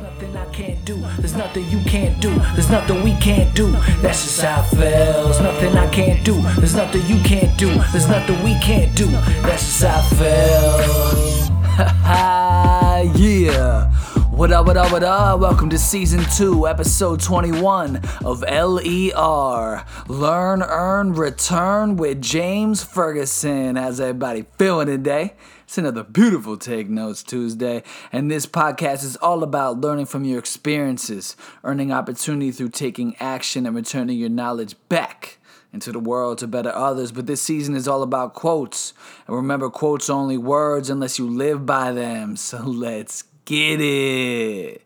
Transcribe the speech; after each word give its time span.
Nothing 0.00 0.36
I 0.36 0.44
can't 0.46 0.84
do. 0.84 0.96
There's 1.18 1.36
nothing 1.36 1.68
you 1.70 1.78
can't 1.84 2.20
do. 2.20 2.34
There's 2.54 2.68
nothing 2.68 3.04
we 3.04 3.14
can't 3.18 3.54
do. 3.54 3.70
That's 4.02 4.24
just 4.24 4.40
how 4.40 4.62
it 4.62 4.66
feels. 4.76 5.40
Nothing 5.40 5.76
I 5.76 5.88
can't 5.88 6.24
do. 6.24 6.42
There's 6.58 6.74
nothing 6.74 7.06
you 7.06 7.22
can't 7.22 7.56
do. 7.56 7.68
There's 7.92 8.08
nothing 8.08 8.42
we 8.42 8.58
can't 8.58 8.92
do. 8.96 9.06
That's 9.06 9.62
just 9.62 9.84
how 9.84 10.00
it 10.00 10.08
feels. 10.18 11.48
yeah. 13.20 13.92
What 14.30 14.50
up, 14.50 14.66
what 14.66 14.76
up, 14.76 14.90
what 14.90 15.04
up? 15.04 15.38
Welcome 15.38 15.70
to 15.70 15.78
season 15.78 16.24
two, 16.36 16.66
episode 16.66 17.20
21 17.20 18.00
of 18.24 18.40
LER 18.42 19.84
Learn, 20.08 20.62
Earn, 20.62 21.12
Return 21.12 21.96
with 21.96 22.20
James 22.20 22.82
Ferguson. 22.82 23.76
How's 23.76 24.00
everybody 24.00 24.44
feeling 24.58 24.88
today? 24.88 25.34
It's 25.64 25.78
another 25.78 26.04
beautiful 26.04 26.58
Take 26.58 26.90
Notes 26.90 27.22
Tuesday, 27.22 27.82
and 28.12 28.30
this 28.30 28.44
podcast 28.44 29.02
is 29.02 29.16
all 29.16 29.42
about 29.42 29.80
learning 29.80 30.04
from 30.06 30.24
your 30.24 30.38
experiences, 30.38 31.36
earning 31.64 31.90
opportunity 31.90 32.50
through 32.50 32.68
taking 32.68 33.16
action, 33.18 33.64
and 33.66 33.74
returning 33.74 34.18
your 34.18 34.28
knowledge 34.28 34.76
back 34.90 35.38
into 35.72 35.90
the 35.90 35.98
world 35.98 36.36
to 36.38 36.46
better 36.46 36.70
others. 36.70 37.12
But 37.12 37.26
this 37.26 37.40
season 37.40 37.74
is 37.74 37.88
all 37.88 38.02
about 38.02 38.34
quotes. 38.34 38.92
And 39.26 39.34
remember, 39.34 39.70
quotes 39.70 40.10
are 40.10 40.18
only 40.18 40.36
words 40.36 40.90
unless 40.90 41.18
you 41.18 41.26
live 41.26 41.64
by 41.64 41.92
them. 41.92 42.36
So 42.44 42.58
let's 42.58 43.24
get 43.46 43.80
it. 43.80 44.82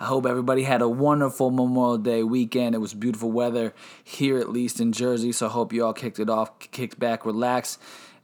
I 0.00 0.06
hope 0.06 0.24
everybody 0.24 0.62
had 0.62 0.80
a 0.82 0.88
wonderful 0.88 1.50
Memorial 1.50 1.98
Day 1.98 2.22
weekend. 2.22 2.74
It 2.74 2.78
was 2.78 2.94
beautiful 2.94 3.30
weather 3.30 3.74
here, 4.02 4.38
at 4.38 4.48
least 4.50 4.80
in 4.80 4.92
Jersey. 4.92 5.30
So 5.30 5.46
I 5.46 5.50
hope 5.50 5.72
you 5.72 5.84
all 5.84 5.92
kicked 5.92 6.18
it 6.18 6.30
off, 6.30 6.58
kicked 6.58 6.98
back, 6.98 7.24
relaxed, 7.26 7.78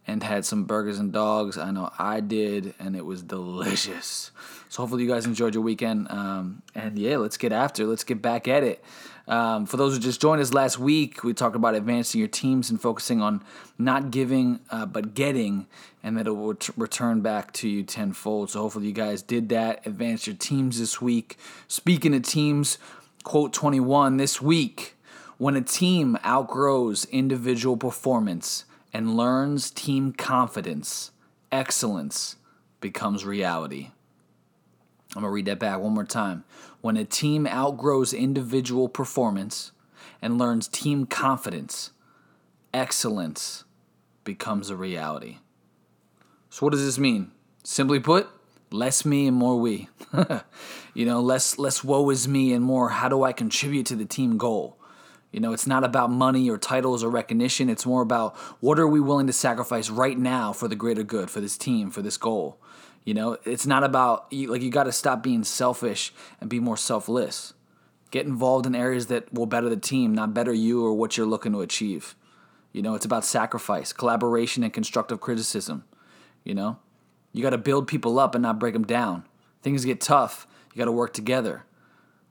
and 0.09 0.23
had 0.23 0.45
some 0.47 0.65
burgers 0.65 0.99
and 0.99 1.13
dogs. 1.13 1.59
I 1.59 1.71
know 1.71 1.91
I 1.99 2.21
did, 2.21 2.75
and 2.81 2.97
it 2.97 3.05
was 3.05 3.23
delicious. 3.23 4.33
So 4.71 4.83
hopefully 4.83 5.05
you 5.05 5.09
guys 5.09 5.27
enjoyed 5.27 5.55
your 5.55 5.63
weekend. 5.63 6.11
Um, 6.11 6.63
and 6.75 6.99
yeah, 6.99 7.19
let's 7.19 7.37
get 7.37 7.53
after. 7.53 7.85
Let's 7.87 8.05
get 8.05 8.23
back 8.23 8.49
at 8.49 8.65
it. 8.65 8.83
Um, 9.29 9.67
for 9.67 9.77
those 9.77 9.93
who 9.95 10.01
just 10.01 10.21
joined 10.21 10.41
us 10.41 10.55
last 10.55 10.79
week, 10.79 11.23
we 11.23 11.35
talked 11.35 11.55
about 11.55 11.75
advancing 11.75 12.19
your 12.19 12.29
teams 12.29 12.71
and 12.71 12.81
focusing 12.81 13.21
on 13.21 13.45
not 13.77 14.11
giving 14.11 14.61
uh, 14.71 14.87
but 14.87 15.13
getting, 15.13 15.67
and 16.03 16.17
that 16.17 16.27
it 16.27 16.33
will 16.33 16.55
t- 16.55 16.73
return 16.79 17.21
back 17.21 17.53
to 17.53 17.69
you 17.69 17.83
tenfold. 17.83 18.51
So 18.51 18.63
hopefully 18.63 18.87
you 18.87 18.93
guys 18.93 19.21
did 19.21 19.51
that. 19.51 19.87
Advance 19.87 20.27
your 20.27 20.37
teams 20.37 20.79
this 20.79 21.03
week. 21.03 21.37
Speaking 21.69 22.15
of 22.15 22.23
teams, 22.23 22.79
quote 23.25 23.53
21 23.53 24.17
this 24.17 24.41
week 24.41 24.95
when 25.37 25.55
a 25.55 25.61
team 25.61 26.17
outgrows 26.25 27.05
individual 27.07 27.77
performance 27.77 28.65
and 28.93 29.17
learns 29.17 29.71
team 29.71 30.13
confidence, 30.13 31.13
excellence 31.53 32.37
becomes 32.81 33.25
reality. 33.25 33.91
I'm 35.15 35.23
going 35.23 35.31
to 35.31 35.35
read 35.35 35.47
that 35.47 35.59
back 35.59 35.81
one 35.81 35.95
more 35.95 36.05
time. 36.05 36.45
When 36.81 36.97
a 36.97 37.05
team 37.05 37.47
outgrows 37.47 38.13
individual 38.13 38.89
performance 38.89 39.73
and 40.21 40.39
learns 40.39 40.69
team 40.69 41.07
confidence, 41.07 41.93
excellence 42.75 43.65
becomes 44.25 44.71
a 44.71 44.77
reality. 44.77 45.39
So, 46.51 46.67
what 46.67 46.73
does 46.73 46.85
this 46.85 46.99
mean? 46.99 47.33
Simply 47.65 48.01
put, 48.01 48.29
less 48.71 49.05
me 49.05 49.27
and 49.27 49.37
more 49.37 49.59
we. 49.59 49.89
you 50.95 51.07
know, 51.07 51.21
less 51.21 51.59
less 51.59 51.83
woe 51.83 52.09
is 52.11 52.29
me 52.29 52.53
and 52.53 52.65
more 52.65 52.91
how 52.91 53.09
do 53.09 53.23
I 53.23 53.33
contribute 53.33 53.87
to 53.87 53.97
the 53.97 54.05
team 54.05 54.39
goal? 54.39 54.79
You 55.33 55.41
know, 55.41 55.53
it's 55.53 55.67
not 55.67 55.85
about 55.85 56.11
money 56.11 56.49
or 56.49 56.57
titles 56.57 57.05
or 57.05 57.11
recognition. 57.11 57.69
It's 57.69 57.85
more 57.85 58.03
about 58.03 58.37
what 58.61 58.79
are 58.79 58.89
we 58.89 59.01
willing 59.01 59.27
to 59.27 59.33
sacrifice 59.33 59.91
right 59.91 60.19
now 60.19 60.53
for 60.53 60.69
the 60.69 60.77
greater 60.77 61.03
good, 61.03 61.31
for 61.31 61.41
this 61.41 61.59
team, 61.59 61.91
for 61.91 62.01
this 62.01 62.17
goal. 62.17 62.59
You 63.05 63.15
know, 63.15 63.37
it's 63.45 63.67
not 63.67 63.85
about 63.85 64.33
like 64.33 64.63
you 64.63 64.71
got 64.71 64.85
to 64.85 64.93
stop 64.93 65.23
being 65.23 65.45
selfish 65.45 66.13
and 66.41 66.49
be 66.49 66.61
more 66.61 66.77
selfless. 66.77 67.55
Get 68.11 68.27
involved 68.27 68.65
in 68.65 68.75
areas 68.75 69.07
that 69.09 69.33
will 69.33 69.47
better 69.47 69.69
the 69.69 69.77
team, 69.77 70.15
not 70.15 70.33
better 70.33 70.53
you 70.53 70.85
or 70.85 70.95
what 70.95 71.17
you're 71.17 71.27
looking 71.27 71.53
to 71.53 71.61
achieve. 71.61 72.15
You 72.73 72.83
know, 72.83 72.95
it's 72.95 73.05
about 73.05 73.25
sacrifice, 73.25 73.93
collaboration, 73.93 74.63
and 74.63 74.73
constructive 74.73 75.21
criticism. 75.21 75.85
You 76.45 76.55
know, 76.55 76.79
you 77.33 77.43
got 77.43 77.51
to 77.51 77.59
build 77.59 77.87
people 77.87 78.19
up 78.19 78.35
and 78.35 78.43
not 78.43 78.59
break 78.59 78.73
them 78.73 78.87
down. 78.87 79.25
Things 79.63 79.85
get 79.85 80.01
tough. 80.01 80.47
You 80.73 80.79
got 80.79 80.87
to 80.87 80.93
work 80.93 81.13
together. 81.13 81.65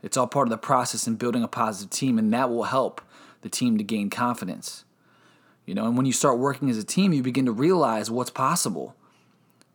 It's 0.03 0.17
all 0.17 0.27
part 0.27 0.47
of 0.47 0.51
the 0.51 0.57
process 0.57 1.07
in 1.07 1.15
building 1.15 1.43
a 1.43 1.47
positive 1.47 1.89
team, 1.89 2.19
and 2.19 2.31
that 2.33 2.49
will 2.49 2.63
help 2.63 3.01
the 3.41 3.49
team 3.49 3.77
to 3.77 3.83
gain 3.83 4.09
confidence. 4.09 4.85
You 5.65 5.75
know, 5.75 5.85
and 5.85 5.97
when 5.97 6.05
you 6.05 6.13
start 6.13 6.39
working 6.39 6.69
as 6.69 6.77
a 6.77 6.83
team, 6.83 7.13
you 7.13 7.21
begin 7.21 7.45
to 7.45 7.51
realize 7.51 8.09
what's 8.09 8.29
possible. 8.29 8.95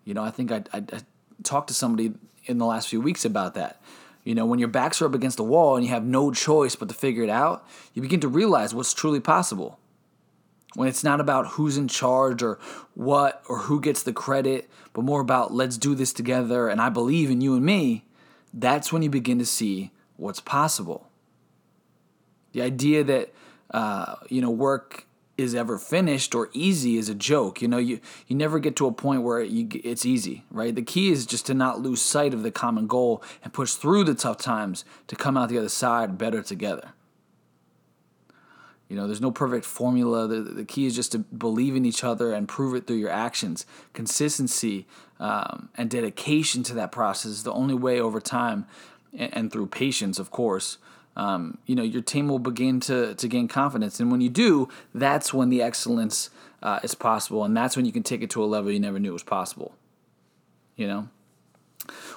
You 0.05 0.15
know, 0.15 0.25
I 0.25 0.31
think 0.31 0.51
I, 0.51 0.65
I, 0.73 0.79
I 0.79 1.01
talked 1.43 1.69
to 1.69 1.75
somebody 1.75 2.15
in 2.47 2.59
the 2.59 2.67
last 2.67 2.89
few 2.89 3.01
weeks 3.01 3.25
about 3.25 3.55
that. 3.55 3.81
You 4.25 4.35
know, 4.35 4.47
when 4.47 4.59
your 4.59 4.69
backs 4.69 5.03
are 5.03 5.07
up 5.07 5.15
against 5.15 5.37
the 5.37 5.45
wall 5.45 5.77
and 5.77 5.85
you 5.85 5.91
have 5.91 6.05
no 6.05 6.31
choice 6.31 6.77
but 6.77 6.89
to 6.89 6.95
figure 6.95 7.25
it 7.25 7.31
out, 7.31 7.67
you 7.93 8.03
begin 8.03 8.21
to 8.21 8.29
realize 8.29 8.73
what's 8.73 8.95
truly 8.95 9.21
possible. 9.21 9.79
When 10.75 10.89
it's 10.89 11.05
not 11.05 11.21
about 11.21 11.49
who's 11.49 11.77
in 11.77 11.89
charge 11.89 12.43
or 12.43 12.59
what 12.95 13.43
or 13.49 13.59
who 13.59 13.81
gets 13.81 14.03
the 14.03 14.13
credit, 14.13 14.71
but 14.93 15.03
more 15.05 15.21
about 15.21 15.53
let's 15.53 15.77
do 15.77 15.95
this 15.95 16.13
together 16.13 16.69
and 16.69 16.81
I 16.81 16.89
believe 16.89 17.31
in 17.31 17.41
you 17.41 17.55
and 17.55 17.65
me, 17.65 18.05
that's 18.55 18.93
when 18.93 19.03
you 19.03 19.11
begin 19.11 19.39
to 19.39 19.47
see 19.47 19.91
what's 20.17 20.41
possible. 20.41 21.09
The 22.53 22.63
idea 22.63 23.03
that, 23.05 23.33
uh, 23.71 24.17
you 24.29 24.41
know, 24.41 24.51
work 24.51 25.07
is 25.39 25.55
ever 25.55 25.79
finished 25.79 26.35
or 26.35 26.51
easy 26.53 26.97
is 26.97 27.09
a 27.09 27.15
joke. 27.15 27.63
You 27.63 27.69
know, 27.69 27.79
you 27.79 28.01
you 28.27 28.37
never 28.37 28.59
get 28.59 28.77
to 28.77 28.87
a 28.87 28.93
point 28.93 29.23
where 29.23 29.41
you, 29.41 29.69
it's 29.83 30.05
easy, 30.05 30.45
right? 30.51 30.75
The 30.75 30.83
key 30.83 31.11
is 31.11 31.25
just 31.25 31.47
to 31.47 31.55
not 31.55 31.81
lose 31.81 32.03
sight 32.03 32.35
of 32.35 32.43
the 32.43 32.51
common 32.51 32.87
goal 32.87 33.23
and 33.43 33.53
push 33.53 33.73
through 33.73 34.05
the 34.05 34.15
tough 34.15 34.39
times 34.39 34.85
to 35.09 35.17
come 35.17 35.37
out 35.37 35.49
the 35.49 35.59
other 35.59 35.69
side 35.69 36.19
better 36.19 36.43
together. 36.43 36.93
You 38.89 38.99
know, 38.99 39.07
there's 39.07 39.23
no 39.23 39.31
perfect 39.31 39.65
formula. 39.65 40.29
The, 40.29 40.43
the 40.43 40.67
key 40.67 40.85
is 40.85 40.95
just 40.95 41.13
to 41.13 41.21
believe 41.21 41.75
in 41.75 41.87
each 41.87 42.05
other 42.05 42.35
and 42.35 42.47
prove 42.47 42.75
it 42.75 42.87
through 42.87 42.97
your 42.97 43.09
actions. 43.09 43.65
Consistency 43.95 44.87
um, 45.19 45.71
and 45.79 45.89
dedication 45.89 46.63
to 46.65 46.75
that 46.75 46.93
process 46.93 47.31
is 47.31 47.43
the 47.43 47.55
only 47.55 47.73
way 47.73 47.99
over 47.99 48.21
time, 48.21 48.67
and, 49.17 49.37
and 49.37 49.53
through 49.53 49.67
patience, 49.67 50.19
of 50.19 50.31
course, 50.31 50.79
um, 51.17 51.59
you 51.67 51.75
know, 51.75 51.83
your 51.83 52.03
team 52.03 52.29
will 52.29 52.39
begin 52.39 52.81
to, 52.81 53.15
to 53.15 53.29
gain 53.29 53.49
confidence. 53.49 54.01
And 54.01 54.11
when 54.11 54.21
you 54.21 54.31
do, 54.31 54.69
that's 54.95 55.35
when 55.35 55.51
the 55.51 55.61
excellence 55.61 56.31
uh, 56.63 56.81
is 56.83 56.95
possible. 56.95 57.45
And 57.45 57.57
that's 57.57 57.77
when 57.77 57.85
you 57.85 57.93
can 57.93 58.03
take 58.03 58.23
it 58.23 58.31
to 58.31 58.43
a 58.43 58.47
level 58.47 58.71
you 58.71 58.81
never 58.81 58.99
knew 58.99 59.13
was 59.13 59.23
possible. 59.23 59.75
You 60.77 60.87
know? 60.87 61.09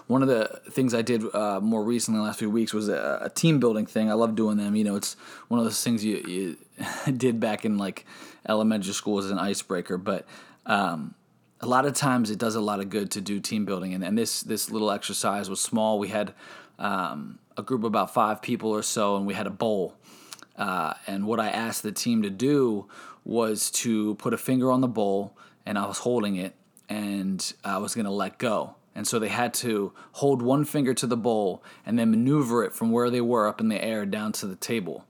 One 0.08 0.22
of 0.22 0.28
the 0.28 0.62
things 0.70 0.94
I 0.94 1.02
did 1.02 1.24
uh, 1.34 1.60
more 1.60 1.84
recently, 1.84 2.20
last 2.22 2.40
few 2.40 2.50
weeks, 2.50 2.74
was 2.74 2.88
a, 2.88 3.20
a, 3.24 3.30
team 3.30 3.60
building 3.60 3.88
thing. 3.88 4.10
I 4.10 4.14
love 4.14 4.36
doing 4.36 4.58
them. 4.58 4.76
You 4.76 4.84
know, 4.84 4.96
it's 4.96 5.16
one 5.48 5.60
of 5.60 5.66
those 5.66 5.84
things 5.84 6.06
you, 6.06 6.18
you 7.08 7.12
did 7.18 7.40
back 7.40 7.66
in 7.66 7.78
like 7.78 8.06
elementary 8.48 8.94
school 8.94 9.18
as 9.18 9.32
an 9.32 9.40
icebreaker. 9.40 9.98
But 9.98 10.26
um, 10.68 11.16
a 11.60 11.66
lot 11.66 11.86
of 11.86 11.94
times 11.94 12.30
it 12.30 12.38
does 12.38 12.54
a 12.54 12.62
lot 12.62 12.80
of 12.80 12.90
good 12.90 13.10
to 13.12 13.22
do 13.22 13.40
team 13.40 13.66
building. 13.66 13.94
And, 13.96 14.04
and 14.04 14.16
this 14.16 14.44
this 14.44 14.70
little 14.70 14.92
exercise 14.92 15.50
was 15.50 15.60
small. 15.60 15.98
We 15.98 16.10
had 16.10 16.34
um, 16.80 17.40
a 17.58 17.64
group 17.64 17.82
of 17.82 17.86
about 17.86 18.14
five 18.14 18.42
people 18.42 18.70
or 18.70 18.84
so, 18.84 19.16
and 19.16 19.26
we 19.26 19.34
had 19.34 19.48
a 19.48 19.52
bowl. 19.52 19.96
Uh, 20.58 20.94
and 21.08 21.26
what 21.26 21.40
I 21.40 21.50
asked 21.50 21.84
the 21.84 21.92
team 21.92 22.22
to 22.24 22.30
do 22.30 22.88
was 23.24 23.72
to 23.72 24.16
put 24.16 24.34
a 24.34 24.38
finger 24.38 24.72
on 24.72 24.82
the 24.82 24.88
bowl, 24.88 25.38
and 25.66 25.78
I 25.78 25.86
was 25.86 26.00
holding 26.00 26.36
it, 26.36 26.56
and 26.88 27.54
I 27.64 27.78
was 27.78 27.96
going 27.96 28.06
to 28.06 28.12
let 28.12 28.38
go. 28.38 28.76
And 28.96 29.06
so 29.06 29.20
they 29.20 29.28
had 29.28 29.54
to 29.56 29.92
hold 30.14 30.42
one 30.42 30.64
finger 30.64 30.94
to 30.94 31.06
the 31.06 31.18
bowl 31.18 31.62
and 31.86 32.00
then 32.00 32.12
maneuver 32.12 32.64
it 32.64 32.74
from 32.74 32.92
where 32.92 33.10
they 33.10 33.20
were 33.20 33.46
up 33.46 33.60
in 33.60 33.68
the 33.68 33.84
air 33.84 34.06
down 34.06 34.32
to 34.34 34.48
the 34.48 34.56
table. 34.56 35.06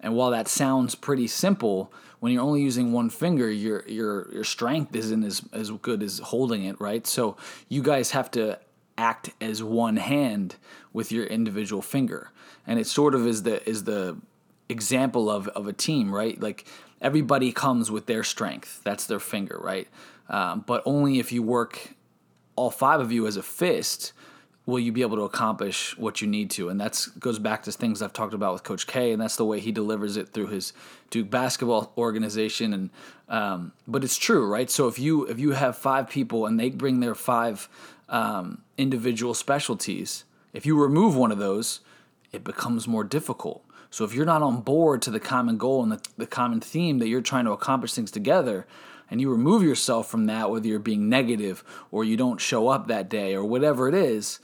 And 0.00 0.14
while 0.14 0.30
that 0.30 0.48
sounds 0.48 0.94
pretty 0.94 1.26
simple, 1.26 1.92
when 2.20 2.32
you're 2.32 2.42
only 2.42 2.62
using 2.62 2.92
one 2.92 3.10
finger, 3.10 3.50
your 3.50 3.86
your 3.86 4.32
your 4.32 4.44
strength 4.44 4.94
isn't 4.94 5.24
as, 5.24 5.42
as 5.52 5.70
good 5.70 6.02
as 6.02 6.18
holding 6.18 6.64
it, 6.64 6.80
right? 6.80 7.06
So 7.06 7.36
you 7.68 7.82
guys 7.82 8.12
have 8.12 8.30
to 8.32 8.58
act 8.98 9.30
as 9.40 9.62
one 9.62 9.96
hand 9.96 10.56
with 10.92 11.10
your 11.10 11.24
individual 11.24 11.80
finger. 11.80 12.30
And 12.66 12.78
it 12.78 12.86
sort 12.86 13.14
of 13.14 13.26
is 13.26 13.44
the 13.44 13.66
is 13.66 13.84
the 13.84 14.18
example 14.68 15.30
of, 15.30 15.48
of 15.48 15.66
a 15.66 15.72
team, 15.72 16.14
right? 16.14 16.38
Like 16.38 16.66
everybody 17.00 17.52
comes 17.52 17.90
with 17.90 18.04
their 18.04 18.24
strength. 18.24 18.82
That's 18.84 19.06
their 19.06 19.20
finger, 19.20 19.58
right? 19.62 19.88
Um, 20.28 20.64
but 20.66 20.82
only 20.84 21.18
if 21.18 21.32
you 21.32 21.42
work 21.42 21.94
all 22.56 22.70
five 22.70 23.00
of 23.00 23.10
you 23.12 23.26
as 23.26 23.36
a 23.36 23.42
fist 23.42 24.12
will 24.66 24.78
you 24.78 24.92
be 24.92 25.00
able 25.00 25.16
to 25.16 25.22
accomplish 25.22 25.96
what 25.96 26.20
you 26.20 26.26
need 26.26 26.50
to 26.50 26.68
and 26.68 26.78
that 26.78 27.06
goes 27.18 27.38
back 27.38 27.62
to 27.62 27.72
things 27.72 28.02
i've 28.02 28.12
talked 28.12 28.34
about 28.34 28.52
with 28.52 28.64
coach 28.64 28.86
k 28.86 29.12
and 29.12 29.22
that's 29.22 29.36
the 29.36 29.44
way 29.44 29.60
he 29.60 29.72
delivers 29.72 30.18
it 30.18 30.28
through 30.28 30.48
his 30.48 30.74
duke 31.08 31.30
basketball 31.30 31.92
organization 31.96 32.74
and 32.74 32.90
um, 33.30 33.72
but 33.86 34.04
it's 34.04 34.18
true 34.18 34.46
right 34.46 34.68
so 34.70 34.86
if 34.86 34.98
you 34.98 35.24
if 35.26 35.38
you 35.38 35.52
have 35.52 35.78
five 35.78 36.10
people 36.10 36.44
and 36.44 36.60
they 36.60 36.68
bring 36.68 37.00
their 37.00 37.14
five 37.14 37.68
um, 38.08 38.62
individual 38.76 39.34
specialties. 39.34 40.24
If 40.52 40.66
you 40.66 40.80
remove 40.80 41.16
one 41.16 41.32
of 41.32 41.38
those, 41.38 41.80
it 42.32 42.44
becomes 42.44 42.88
more 42.88 43.04
difficult. 43.04 43.64
So 43.90 44.04
if 44.04 44.14
you're 44.14 44.26
not 44.26 44.42
on 44.42 44.60
board 44.60 45.02
to 45.02 45.10
the 45.10 45.20
common 45.20 45.56
goal 45.56 45.82
and 45.82 45.92
the, 45.92 46.00
the 46.16 46.26
common 46.26 46.60
theme 46.60 46.98
that 46.98 47.08
you're 47.08 47.22
trying 47.22 47.46
to 47.46 47.52
accomplish 47.52 47.94
things 47.94 48.10
together, 48.10 48.66
and 49.10 49.20
you 49.20 49.30
remove 49.30 49.62
yourself 49.62 50.10
from 50.10 50.26
that, 50.26 50.50
whether 50.50 50.66
you're 50.66 50.78
being 50.78 51.08
negative 51.08 51.64
or 51.90 52.04
you 52.04 52.16
don't 52.16 52.40
show 52.40 52.68
up 52.68 52.88
that 52.88 53.08
day 53.08 53.34
or 53.34 53.42
whatever 53.42 53.88
it 53.88 53.94
is, 53.94 54.38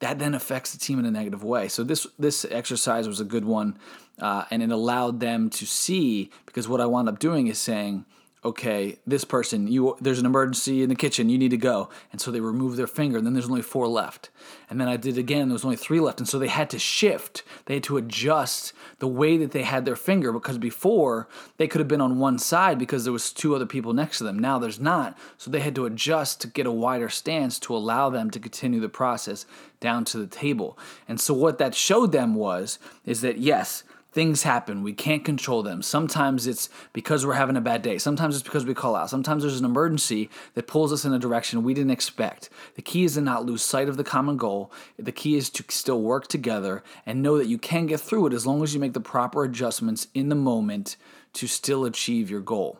that 0.00 0.18
then 0.18 0.34
affects 0.34 0.72
the 0.72 0.78
team 0.78 0.98
in 0.98 1.04
a 1.04 1.10
negative 1.12 1.44
way. 1.44 1.68
So 1.68 1.84
this 1.84 2.08
this 2.18 2.44
exercise 2.44 3.06
was 3.06 3.20
a 3.20 3.24
good 3.24 3.44
one, 3.44 3.78
uh, 4.18 4.44
and 4.50 4.60
it 4.60 4.72
allowed 4.72 5.20
them 5.20 5.48
to 5.50 5.66
see 5.66 6.30
because 6.44 6.68
what 6.68 6.80
I 6.80 6.86
wound 6.86 7.08
up 7.08 7.20
doing 7.20 7.46
is 7.46 7.58
saying 7.58 8.04
okay, 8.44 8.98
this 9.06 9.24
person, 9.24 9.68
you 9.68 9.96
there's 10.00 10.18
an 10.18 10.26
emergency 10.26 10.82
in 10.82 10.88
the 10.88 10.96
kitchen, 10.96 11.28
you 11.28 11.38
need 11.38 11.50
to 11.50 11.56
go. 11.56 11.88
And 12.10 12.20
so 12.20 12.30
they 12.30 12.40
remove 12.40 12.76
their 12.76 12.88
finger, 12.88 13.18
and 13.18 13.26
then 13.26 13.34
there's 13.34 13.48
only 13.48 13.62
four 13.62 13.86
left. 13.86 14.30
And 14.68 14.80
then 14.80 14.88
I 14.88 14.96
did 14.96 15.16
again, 15.16 15.48
there 15.48 15.54
was 15.54 15.64
only 15.64 15.76
three 15.76 16.00
left. 16.00 16.18
And 16.18 16.28
so 16.28 16.38
they 16.38 16.48
had 16.48 16.68
to 16.70 16.78
shift, 16.78 17.44
they 17.66 17.74
had 17.74 17.84
to 17.84 17.96
adjust 17.96 18.72
the 18.98 19.06
way 19.06 19.36
that 19.36 19.52
they 19.52 19.62
had 19.62 19.84
their 19.84 19.96
finger 19.96 20.32
because 20.32 20.58
before 20.58 21.28
they 21.56 21.68
could 21.68 21.78
have 21.78 21.88
been 21.88 22.00
on 22.00 22.18
one 22.18 22.38
side 22.38 22.78
because 22.78 23.04
there 23.04 23.12
was 23.12 23.32
two 23.32 23.54
other 23.54 23.66
people 23.66 23.92
next 23.92 24.18
to 24.18 24.24
them. 24.24 24.38
Now 24.38 24.58
there's 24.58 24.80
not. 24.80 25.16
So 25.38 25.50
they 25.50 25.60
had 25.60 25.74
to 25.76 25.86
adjust 25.86 26.40
to 26.40 26.48
get 26.48 26.66
a 26.66 26.72
wider 26.72 27.08
stance 27.08 27.58
to 27.60 27.76
allow 27.76 28.10
them 28.10 28.30
to 28.30 28.40
continue 28.40 28.80
the 28.80 28.88
process 28.88 29.46
down 29.78 30.04
to 30.06 30.18
the 30.18 30.26
table. 30.26 30.78
And 31.06 31.20
so 31.20 31.34
what 31.34 31.58
that 31.58 31.74
showed 31.74 32.12
them 32.12 32.34
was 32.34 32.78
is 33.04 33.20
that 33.20 33.38
yes, 33.38 33.84
things 34.12 34.42
happen. 34.42 34.82
We 34.82 34.92
can't 34.92 35.24
control 35.24 35.62
them. 35.62 35.82
Sometimes 35.82 36.46
it's 36.46 36.68
because 36.92 37.24
we're 37.24 37.32
having 37.32 37.56
a 37.56 37.62
bad 37.62 37.82
day. 37.82 37.98
Sometimes 37.98 38.36
it's 38.36 38.44
because 38.44 38.66
we 38.66 38.74
call 38.74 38.94
out. 38.94 39.10
Sometimes 39.10 39.42
there's 39.42 39.58
an 39.58 39.64
emergency 39.64 40.28
that 40.54 40.66
pulls 40.66 40.92
us 40.92 41.04
in 41.04 41.14
a 41.14 41.18
direction 41.18 41.62
we 41.62 41.74
didn't 41.74 41.90
expect. 41.90 42.50
The 42.74 42.82
key 42.82 43.04
is 43.04 43.14
to 43.14 43.22
not 43.22 43.46
lose 43.46 43.62
sight 43.62 43.88
of 43.88 43.96
the 43.96 44.04
common 44.04 44.36
goal. 44.36 44.70
The 44.98 45.12
key 45.12 45.36
is 45.36 45.48
to 45.50 45.64
still 45.68 46.02
work 46.02 46.28
together 46.28 46.82
and 47.06 47.22
know 47.22 47.38
that 47.38 47.48
you 47.48 47.58
can 47.58 47.86
get 47.86 48.00
through 48.00 48.26
it 48.26 48.34
as 48.34 48.46
long 48.46 48.62
as 48.62 48.74
you 48.74 48.80
make 48.80 48.92
the 48.92 49.00
proper 49.00 49.44
adjustments 49.44 50.08
in 50.14 50.28
the 50.28 50.34
moment 50.34 50.96
to 51.32 51.46
still 51.46 51.86
achieve 51.86 52.30
your 52.30 52.42
goal. 52.42 52.78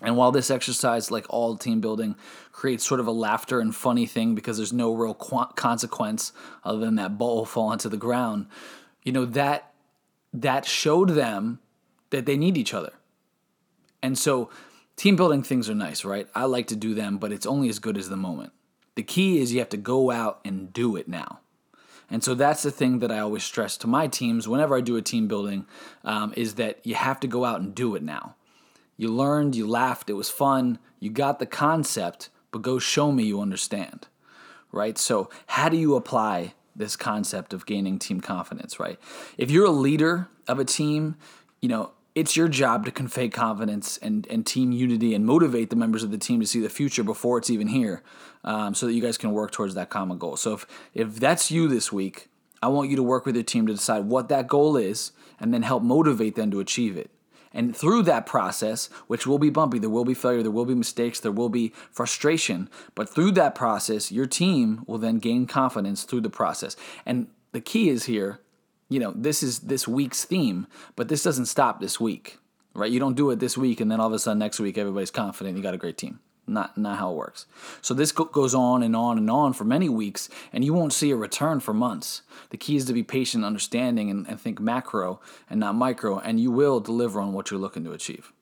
And 0.00 0.16
while 0.16 0.30
this 0.30 0.50
exercise, 0.50 1.10
like 1.10 1.26
all 1.28 1.56
team 1.56 1.80
building, 1.80 2.14
creates 2.52 2.86
sort 2.86 3.00
of 3.00 3.08
a 3.08 3.12
laughter 3.12 3.58
and 3.58 3.74
funny 3.74 4.06
thing 4.06 4.36
because 4.36 4.56
there's 4.56 4.72
no 4.72 4.94
real 4.94 5.14
qu- 5.14 5.52
consequence 5.56 6.32
other 6.62 6.78
than 6.78 6.94
that 6.94 7.18
ball 7.18 7.44
falling 7.44 7.80
to 7.80 7.88
the 7.88 7.96
ground, 7.96 8.46
you 9.02 9.10
know, 9.10 9.24
that 9.24 9.72
that 10.32 10.64
showed 10.64 11.10
them 11.10 11.60
that 12.10 12.26
they 12.26 12.36
need 12.36 12.56
each 12.56 12.74
other. 12.74 12.92
And 14.02 14.18
so 14.18 14.50
team 14.96 15.16
building 15.16 15.42
things 15.42 15.68
are 15.68 15.74
nice, 15.74 16.04
right? 16.04 16.28
I 16.34 16.44
like 16.44 16.66
to 16.68 16.76
do 16.76 16.94
them, 16.94 17.18
but 17.18 17.32
it's 17.32 17.46
only 17.46 17.68
as 17.68 17.78
good 17.78 17.96
as 17.96 18.08
the 18.08 18.16
moment. 18.16 18.52
The 18.94 19.02
key 19.02 19.38
is 19.38 19.52
you 19.52 19.58
have 19.60 19.68
to 19.70 19.76
go 19.76 20.10
out 20.10 20.40
and 20.44 20.72
do 20.72 20.96
it 20.96 21.08
now. 21.08 21.40
And 22.10 22.24
so 22.24 22.34
that's 22.34 22.62
the 22.62 22.70
thing 22.70 23.00
that 23.00 23.12
I 23.12 23.18
always 23.18 23.44
stress 23.44 23.76
to 23.78 23.86
my 23.86 24.06
teams 24.06 24.48
whenever 24.48 24.76
I 24.76 24.80
do 24.80 24.96
a 24.96 25.02
team 25.02 25.28
building 25.28 25.66
um, 26.04 26.32
is 26.36 26.54
that 26.54 26.78
you 26.84 26.94
have 26.94 27.20
to 27.20 27.26
go 27.26 27.44
out 27.44 27.60
and 27.60 27.74
do 27.74 27.94
it 27.94 28.02
now. 28.02 28.34
You 28.96 29.12
learned, 29.12 29.54
you 29.54 29.66
laughed, 29.66 30.10
it 30.10 30.14
was 30.14 30.30
fun, 30.30 30.78
you 30.98 31.10
got 31.10 31.38
the 31.38 31.46
concept, 31.46 32.30
but 32.50 32.62
go 32.62 32.78
show 32.78 33.12
me 33.12 33.24
you 33.24 33.40
understand, 33.40 34.08
right? 34.72 34.98
So, 34.98 35.30
how 35.46 35.68
do 35.68 35.76
you 35.76 35.94
apply 35.94 36.54
this 36.78 36.96
concept 36.96 37.52
of 37.52 37.66
gaining 37.66 37.98
team 37.98 38.20
confidence, 38.20 38.80
right? 38.80 38.98
If 39.36 39.50
you're 39.50 39.66
a 39.66 39.70
leader 39.70 40.28
of 40.46 40.58
a 40.58 40.64
team, 40.64 41.16
you 41.60 41.68
know, 41.68 41.92
it's 42.14 42.36
your 42.36 42.48
job 42.48 42.84
to 42.84 42.90
convey 42.90 43.28
confidence 43.28 43.96
and, 43.98 44.26
and 44.28 44.44
team 44.44 44.72
unity 44.72 45.14
and 45.14 45.24
motivate 45.24 45.70
the 45.70 45.76
members 45.76 46.02
of 46.02 46.10
the 46.10 46.18
team 46.18 46.40
to 46.40 46.46
see 46.46 46.60
the 46.60 46.68
future 46.68 47.04
before 47.04 47.38
it's 47.38 47.50
even 47.50 47.68
here 47.68 48.02
um, 48.44 48.74
so 48.74 48.86
that 48.86 48.92
you 48.92 49.02
guys 49.02 49.16
can 49.18 49.32
work 49.32 49.52
towards 49.52 49.74
that 49.74 49.90
common 49.90 50.18
goal. 50.18 50.36
So 50.36 50.54
if, 50.54 50.66
if 50.94 51.20
that's 51.20 51.50
you 51.50 51.68
this 51.68 51.92
week, 51.92 52.28
I 52.60 52.68
want 52.68 52.90
you 52.90 52.96
to 52.96 53.02
work 53.02 53.24
with 53.24 53.36
your 53.36 53.44
team 53.44 53.66
to 53.68 53.74
decide 53.74 54.06
what 54.06 54.28
that 54.30 54.48
goal 54.48 54.76
is 54.76 55.12
and 55.38 55.54
then 55.54 55.62
help 55.62 55.82
motivate 55.82 56.34
them 56.34 56.50
to 56.50 56.60
achieve 56.60 56.96
it. 56.96 57.10
And 57.52 57.76
through 57.76 58.02
that 58.02 58.26
process, 58.26 58.88
which 59.06 59.26
will 59.26 59.38
be 59.38 59.50
bumpy, 59.50 59.78
there 59.78 59.90
will 59.90 60.04
be 60.04 60.14
failure, 60.14 60.42
there 60.42 60.50
will 60.50 60.66
be 60.66 60.74
mistakes, 60.74 61.20
there 61.20 61.32
will 61.32 61.48
be 61.48 61.72
frustration, 61.90 62.68
but 62.94 63.08
through 63.08 63.32
that 63.32 63.54
process, 63.54 64.12
your 64.12 64.26
team 64.26 64.84
will 64.86 64.98
then 64.98 65.18
gain 65.18 65.46
confidence 65.46 66.04
through 66.04 66.20
the 66.20 66.30
process. 66.30 66.76
And 67.06 67.28
the 67.52 67.60
key 67.60 67.88
is 67.88 68.04
here, 68.04 68.40
you 68.88 69.00
know, 69.00 69.12
this 69.16 69.42
is 69.42 69.60
this 69.60 69.88
week's 69.88 70.24
theme, 70.24 70.66
but 70.96 71.08
this 71.08 71.22
doesn't 71.22 71.46
stop 71.46 71.80
this 71.80 71.98
week, 71.98 72.38
right? 72.74 72.90
You 72.90 73.00
don't 73.00 73.16
do 73.16 73.30
it 73.30 73.40
this 73.40 73.56
week 73.56 73.80
and 73.80 73.90
then 73.90 74.00
all 74.00 74.08
of 74.08 74.12
a 74.12 74.18
sudden 74.18 74.38
next 74.38 74.60
week 74.60 74.76
everybody's 74.76 75.10
confident, 75.10 75.56
you 75.56 75.62
got 75.62 75.74
a 75.74 75.78
great 75.78 75.98
team. 75.98 76.20
Not 76.48 76.76
not 76.78 76.98
how 76.98 77.12
it 77.12 77.16
works. 77.16 77.46
So 77.82 77.94
this 77.94 78.12
goes 78.12 78.54
on 78.54 78.82
and 78.82 78.96
on 78.96 79.18
and 79.18 79.30
on 79.30 79.52
for 79.52 79.64
many 79.64 79.88
weeks, 79.88 80.28
and 80.52 80.64
you 80.64 80.74
won't 80.74 80.92
see 80.92 81.10
a 81.10 81.16
return 81.16 81.60
for 81.60 81.74
months. 81.74 82.22
The 82.50 82.56
key 82.56 82.76
is 82.76 82.84
to 82.86 82.92
be 82.92 83.02
patient, 83.02 83.44
understanding, 83.44 84.10
and, 84.10 84.26
and 84.28 84.40
think 84.40 84.60
macro 84.60 85.20
and 85.50 85.60
not 85.60 85.74
micro, 85.74 86.18
and 86.18 86.40
you 86.40 86.50
will 86.50 86.80
deliver 86.80 87.20
on 87.20 87.32
what 87.32 87.50
you're 87.50 87.60
looking 87.60 87.84
to 87.84 87.92
achieve. 87.92 88.32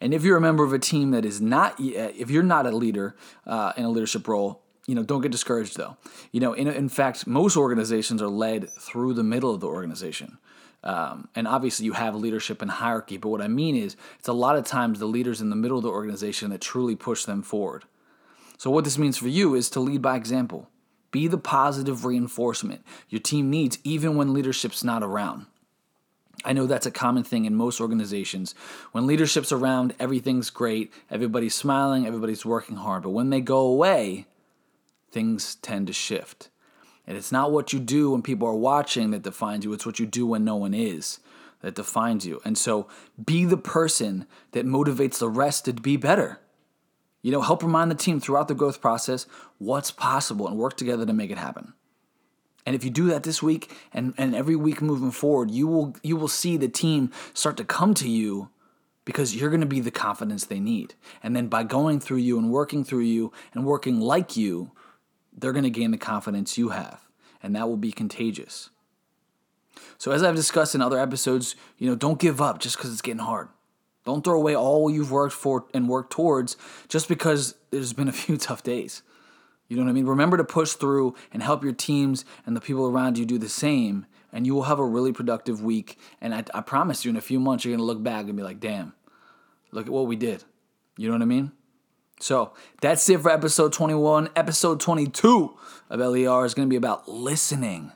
And 0.00 0.12
if 0.12 0.22
you're 0.24 0.36
a 0.36 0.40
member 0.40 0.62
of 0.62 0.72
a 0.72 0.78
team 0.78 1.10
that 1.12 1.24
is 1.24 1.40
not, 1.40 1.74
if 1.78 2.30
you're 2.30 2.42
not 2.42 2.66
a 2.66 2.70
leader 2.70 3.16
uh, 3.46 3.72
in 3.76 3.84
a 3.84 3.90
leadership 3.90 4.28
role, 4.28 4.62
you 4.86 4.94
know, 4.94 5.02
don't 5.02 5.20
get 5.20 5.32
discouraged 5.32 5.76
though. 5.76 5.96
You 6.32 6.40
know, 6.40 6.52
in, 6.52 6.68
in 6.68 6.88
fact, 6.88 7.26
most 7.26 7.56
organizations 7.56 8.22
are 8.22 8.28
led 8.28 8.70
through 8.70 9.14
the 9.14 9.24
middle 9.24 9.52
of 9.52 9.60
the 9.60 9.66
organization. 9.66 10.38
Um, 10.86 11.28
and 11.34 11.48
obviously, 11.48 11.84
you 11.84 11.94
have 11.94 12.14
leadership 12.14 12.62
and 12.62 12.70
hierarchy, 12.70 13.16
but 13.16 13.28
what 13.28 13.42
I 13.42 13.48
mean 13.48 13.74
is, 13.74 13.96
it's 14.20 14.28
a 14.28 14.32
lot 14.32 14.54
of 14.54 14.64
times 14.64 15.00
the 15.00 15.06
leaders 15.06 15.40
in 15.40 15.50
the 15.50 15.56
middle 15.56 15.76
of 15.76 15.82
the 15.82 15.90
organization 15.90 16.50
that 16.50 16.60
truly 16.60 16.94
push 16.94 17.24
them 17.24 17.42
forward. 17.42 17.84
So, 18.56 18.70
what 18.70 18.84
this 18.84 18.96
means 18.96 19.18
for 19.18 19.26
you 19.26 19.56
is 19.56 19.68
to 19.70 19.80
lead 19.80 20.00
by 20.00 20.14
example. 20.14 20.70
Be 21.10 21.26
the 21.26 21.38
positive 21.38 22.04
reinforcement 22.04 22.84
your 23.08 23.20
team 23.20 23.50
needs, 23.50 23.80
even 23.82 24.14
when 24.14 24.32
leadership's 24.32 24.84
not 24.84 25.02
around. 25.02 25.46
I 26.44 26.52
know 26.52 26.66
that's 26.66 26.86
a 26.86 26.92
common 26.92 27.24
thing 27.24 27.46
in 27.46 27.56
most 27.56 27.80
organizations. 27.80 28.54
When 28.92 29.08
leadership's 29.08 29.50
around, 29.50 29.92
everything's 29.98 30.50
great, 30.50 30.92
everybody's 31.10 31.54
smiling, 31.56 32.06
everybody's 32.06 32.46
working 32.46 32.76
hard. 32.76 33.02
But 33.02 33.10
when 33.10 33.30
they 33.30 33.40
go 33.40 33.58
away, 33.58 34.26
things 35.10 35.56
tend 35.56 35.88
to 35.88 35.92
shift. 35.92 36.48
And 37.06 37.16
it's 37.16 37.32
not 37.32 37.52
what 37.52 37.72
you 37.72 37.78
do 37.78 38.10
when 38.10 38.22
people 38.22 38.48
are 38.48 38.54
watching 38.54 39.10
that 39.12 39.22
defines 39.22 39.64
you, 39.64 39.72
it's 39.72 39.86
what 39.86 39.98
you 39.98 40.06
do 40.06 40.26
when 40.26 40.44
no 40.44 40.56
one 40.56 40.74
is 40.74 41.20
that 41.60 41.74
defines 41.74 42.26
you. 42.26 42.40
And 42.44 42.58
so 42.58 42.88
be 43.24 43.44
the 43.44 43.56
person 43.56 44.26
that 44.52 44.66
motivates 44.66 45.18
the 45.18 45.28
rest 45.28 45.64
to 45.64 45.72
be 45.72 45.96
better. 45.96 46.40
You 47.22 47.32
know, 47.32 47.40
help 47.40 47.62
remind 47.62 47.90
the 47.90 47.96
team 47.96 48.20
throughout 48.20 48.48
the 48.48 48.54
growth 48.54 48.80
process 48.80 49.26
what's 49.58 49.90
possible 49.90 50.46
and 50.46 50.56
work 50.56 50.76
together 50.76 51.06
to 51.06 51.12
make 51.12 51.30
it 51.30 51.38
happen. 51.38 51.72
And 52.64 52.74
if 52.74 52.84
you 52.84 52.90
do 52.90 53.06
that 53.06 53.22
this 53.22 53.42
week 53.42 53.72
and, 53.92 54.12
and 54.18 54.34
every 54.34 54.56
week 54.56 54.82
moving 54.82 55.12
forward, 55.12 55.50
you 55.50 55.68
will 55.68 55.96
you 56.02 56.16
will 56.16 56.28
see 56.28 56.56
the 56.56 56.68
team 56.68 57.12
start 57.32 57.56
to 57.58 57.64
come 57.64 57.94
to 57.94 58.08
you 58.08 58.50
because 59.04 59.36
you're 59.36 59.50
going 59.50 59.60
to 59.60 59.66
be 59.66 59.80
the 59.80 59.92
confidence 59.92 60.44
they 60.44 60.58
need. 60.58 60.94
And 61.22 61.34
then 61.34 61.46
by 61.46 61.62
going 61.62 62.00
through 62.00 62.18
you 62.18 62.38
and 62.38 62.50
working 62.50 62.84
through 62.84 63.04
you 63.04 63.32
and 63.54 63.64
working 63.64 64.00
like 64.00 64.36
you, 64.36 64.72
they're 65.36 65.52
going 65.52 65.64
to 65.64 65.70
gain 65.70 65.90
the 65.90 65.98
confidence 65.98 66.56
you 66.56 66.70
have, 66.70 67.06
and 67.42 67.54
that 67.54 67.68
will 67.68 67.76
be 67.76 67.92
contagious. 67.92 68.70
So, 69.98 70.10
as 70.12 70.22
I've 70.22 70.36
discussed 70.36 70.74
in 70.74 70.82
other 70.82 70.98
episodes, 70.98 71.56
you 71.78 71.88
know, 71.88 71.96
don't 71.96 72.18
give 72.18 72.40
up 72.40 72.58
just 72.58 72.76
because 72.76 72.92
it's 72.92 73.02
getting 73.02 73.20
hard. 73.20 73.48
Don't 74.04 74.22
throw 74.22 74.36
away 74.36 74.54
all 74.54 74.90
you've 74.90 75.10
worked 75.10 75.34
for 75.34 75.66
and 75.74 75.88
worked 75.88 76.12
towards 76.12 76.56
just 76.88 77.08
because 77.08 77.56
there's 77.70 77.92
been 77.92 78.08
a 78.08 78.12
few 78.12 78.36
tough 78.38 78.62
days. 78.62 79.02
You 79.68 79.76
know 79.76 79.82
what 79.82 79.90
I 79.90 79.94
mean? 79.94 80.06
Remember 80.06 80.36
to 80.36 80.44
push 80.44 80.72
through 80.74 81.16
and 81.32 81.42
help 81.42 81.64
your 81.64 81.72
teams 81.72 82.24
and 82.46 82.54
the 82.54 82.60
people 82.60 82.86
around 82.86 83.18
you 83.18 83.26
do 83.26 83.36
the 83.36 83.48
same, 83.48 84.06
and 84.32 84.46
you 84.46 84.54
will 84.54 84.64
have 84.64 84.78
a 84.78 84.84
really 84.84 85.12
productive 85.12 85.62
week. 85.62 85.98
And 86.20 86.34
I, 86.34 86.44
I 86.54 86.60
promise 86.60 87.04
you, 87.04 87.10
in 87.10 87.16
a 87.16 87.20
few 87.20 87.40
months, 87.40 87.64
you're 87.64 87.72
going 87.72 87.80
to 87.80 87.84
look 87.84 88.02
back 88.02 88.26
and 88.26 88.36
be 88.36 88.44
like, 88.44 88.60
damn, 88.60 88.94
look 89.72 89.86
at 89.86 89.92
what 89.92 90.06
we 90.06 90.14
did. 90.14 90.44
You 90.96 91.08
know 91.08 91.14
what 91.14 91.22
I 91.22 91.26
mean? 91.26 91.52
So 92.20 92.52
that's 92.80 93.08
it 93.10 93.20
for 93.20 93.30
episode 93.30 93.72
21. 93.72 94.30
Episode 94.34 94.80
22 94.80 95.54
of 95.90 96.00
LER 96.00 96.44
is 96.44 96.54
going 96.54 96.66
to 96.66 96.70
be 96.70 96.76
about 96.76 97.08
listening 97.08 97.92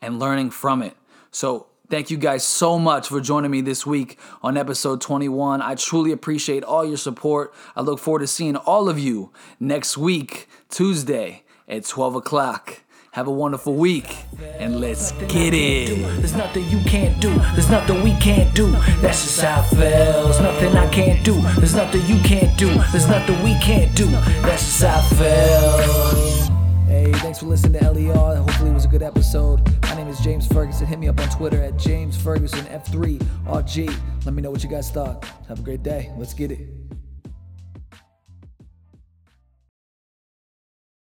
and 0.00 0.18
learning 0.18 0.50
from 0.50 0.82
it. 0.82 0.96
So 1.30 1.66
thank 1.90 2.10
you 2.10 2.16
guys 2.16 2.44
so 2.44 2.78
much 2.78 3.08
for 3.08 3.20
joining 3.20 3.50
me 3.50 3.60
this 3.60 3.84
week 3.84 4.18
on 4.42 4.56
episode 4.56 5.00
21. 5.00 5.60
I 5.60 5.74
truly 5.74 6.12
appreciate 6.12 6.64
all 6.64 6.84
your 6.84 6.96
support. 6.96 7.52
I 7.76 7.82
look 7.82 7.98
forward 7.98 8.20
to 8.20 8.26
seeing 8.26 8.56
all 8.56 8.88
of 8.88 8.98
you 8.98 9.30
next 9.58 9.98
week, 9.98 10.48
Tuesday 10.70 11.44
at 11.68 11.84
12 11.84 12.16
o'clock. 12.16 12.82
Have 13.12 13.26
a 13.26 13.32
wonderful 13.32 13.74
week 13.74 14.18
and 14.60 14.80
let's 14.80 15.10
get 15.26 15.52
it. 15.52 15.98
There's 16.18 16.36
nothing 16.36 16.64
you 16.68 16.78
can't 16.84 17.20
do. 17.20 17.34
There's 17.54 17.68
nothing 17.68 18.04
we 18.04 18.14
can't 18.18 18.54
do. 18.54 18.70
That's 19.00 19.24
just 19.24 19.40
how 19.40 19.62
it 19.62 19.68
feels. 19.70 20.40
Nothing 20.40 20.76
I 20.76 20.88
can't 20.90 21.24
do. 21.24 21.32
There's 21.58 21.74
nothing 21.74 22.06
you 22.06 22.22
can't 22.22 22.56
do. 22.56 22.68
There's 22.92 23.08
nothing 23.08 23.42
we 23.42 23.54
can't 23.58 23.92
do. 23.96 24.06
That's 24.42 24.62
just 24.62 24.82
how 24.84 25.00
it 25.00 25.16
feels. 25.16 26.48
Hey, 26.86 27.10
thanks 27.14 27.40
for 27.40 27.46
listening 27.46 27.80
to 27.80 27.90
LER. 27.90 28.36
Hopefully, 28.36 28.70
it 28.70 28.74
was 28.74 28.84
a 28.84 28.88
good 28.88 29.02
episode. 29.02 29.60
My 29.82 29.96
name 29.96 30.06
is 30.06 30.20
James 30.20 30.46
Ferguson. 30.46 30.86
Hit 30.86 31.00
me 31.00 31.08
up 31.08 31.18
on 31.18 31.28
Twitter 31.30 31.60
at 31.60 31.76
James 31.76 32.16
Ferguson 32.16 32.64
F3RG. 32.66 34.24
Let 34.24 34.34
me 34.34 34.40
know 34.40 34.52
what 34.52 34.62
you 34.62 34.70
guys 34.70 34.88
thought. 34.88 35.24
Have 35.48 35.58
a 35.58 35.62
great 35.62 35.82
day. 35.82 36.12
Let's 36.16 36.32
get 36.32 36.52
it. 36.52 36.79